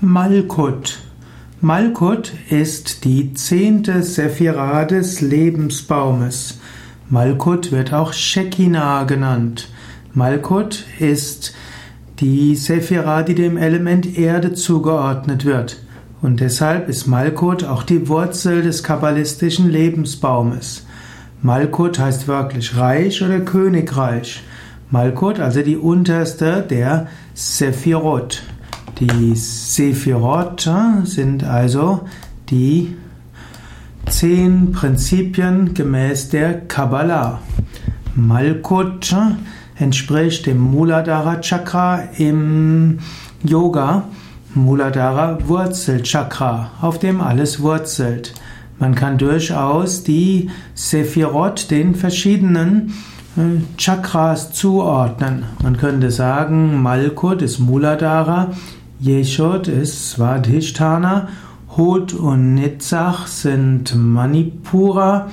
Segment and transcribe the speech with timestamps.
[0.00, 1.00] Malkut.
[1.60, 6.60] Malkut ist die zehnte Sephira des Lebensbaumes.
[7.10, 9.68] Malkut wird auch Shekinah genannt.
[10.14, 11.52] Malkut ist
[12.20, 15.82] die Sephira, die dem Element Erde zugeordnet wird.
[16.22, 20.86] Und deshalb ist Malkut auch die Wurzel des kabbalistischen Lebensbaumes.
[21.42, 24.44] Malkut heißt wirklich Reich oder Königreich.
[24.92, 28.44] Malkut, also die unterste der Sephirot.
[29.00, 30.68] Die Sephirot
[31.04, 32.00] sind also
[32.50, 32.96] die
[34.06, 37.40] zehn Prinzipien gemäß der Kabbalah.
[38.16, 39.14] Malkut
[39.76, 42.98] entspricht dem Muladhara Chakra im
[43.44, 44.04] Yoga.
[44.54, 48.34] Muladhara Wurzelchakra, auf dem alles wurzelt.
[48.80, 52.94] Man kann durchaus die Sephirot den verschiedenen
[53.36, 55.44] äh, Chakras zuordnen.
[55.62, 58.52] Man könnte sagen, Malkut ist Muladhara,
[59.00, 61.28] Yeshod ist Svadhisthana,
[61.76, 65.30] Hod und Nitzach sind Manipura,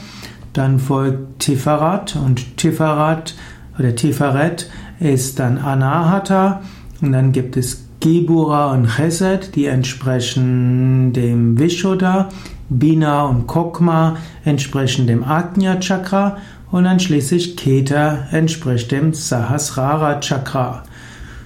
[0.53, 3.33] dann folgt Tifarat und Tifarat
[3.79, 6.61] oder Tiferet ist dann Anahata
[7.01, 12.29] und dann gibt es Gebura und Chesed, die entsprechen dem Vishuddha,
[12.69, 16.37] Bina und Kokma entsprechen dem Ajna Chakra
[16.71, 20.83] und dann schließlich Keter entspricht dem Sahasrara Chakra.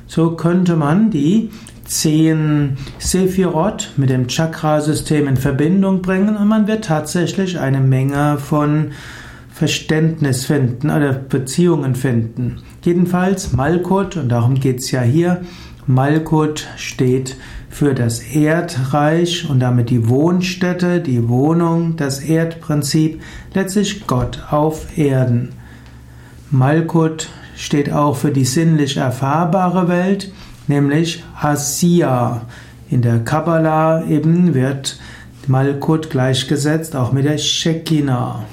[0.07, 1.49] So könnte man die
[1.89, 8.91] zehn Sephirot mit dem Chakrasystem in Verbindung bringen und man wird tatsächlich eine Menge von
[9.51, 12.61] Verständnis finden oder Beziehungen finden.
[12.83, 15.41] Jedenfalls Malkut, und darum geht es ja hier,
[15.87, 17.35] Malkut steht
[17.69, 23.21] für das Erdreich und damit die Wohnstätte, die Wohnung, das Erdprinzip,
[23.55, 25.49] letztlich Gott auf Erden.
[26.51, 30.31] Malkut steht auch für die sinnlich erfahrbare Welt,
[30.69, 32.43] nämlich Asiya.
[32.89, 34.97] In der Kabbalah eben wird
[35.47, 38.45] Malkut gleichgesetzt auch mit der Shekinah.